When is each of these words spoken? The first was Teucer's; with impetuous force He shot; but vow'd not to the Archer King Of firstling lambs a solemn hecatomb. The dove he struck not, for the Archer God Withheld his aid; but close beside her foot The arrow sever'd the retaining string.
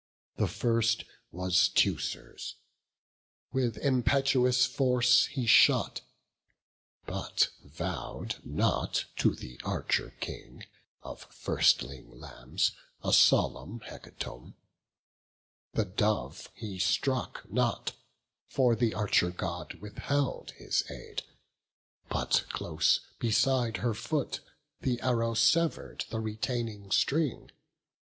The 0.37 0.47
first 0.47 1.03
was 1.31 1.69
Teucer's; 1.69 2.55
with 3.53 3.77
impetuous 3.77 4.65
force 4.65 5.27
He 5.27 5.45
shot; 5.45 6.01
but 7.05 7.49
vow'd 7.63 8.37
not 8.43 9.05
to 9.17 9.35
the 9.35 9.61
Archer 9.63 10.15
King 10.19 10.65
Of 11.03 11.25
firstling 11.31 12.09
lambs 12.09 12.71
a 13.03 13.13
solemn 13.13 13.81
hecatomb. 13.81 14.55
The 15.73 15.85
dove 15.85 16.49
he 16.55 16.79
struck 16.79 17.45
not, 17.47 17.93
for 18.47 18.75
the 18.75 18.95
Archer 18.95 19.29
God 19.29 19.75
Withheld 19.75 20.49
his 20.57 20.83
aid; 20.89 21.21
but 22.09 22.45
close 22.49 23.01
beside 23.19 23.77
her 23.85 23.93
foot 23.93 24.39
The 24.79 24.99
arrow 25.01 25.35
sever'd 25.35 26.05
the 26.09 26.19
retaining 26.19 26.89
string. 26.89 27.51